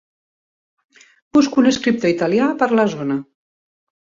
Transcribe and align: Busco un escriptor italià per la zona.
Busco 1.37 1.61
un 1.63 1.69
escriptor 1.73 2.15
italià 2.15 2.49
per 2.63 2.71
la 2.81 2.87
zona. 2.95 3.19